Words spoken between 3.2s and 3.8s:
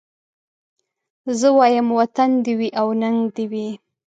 دي وي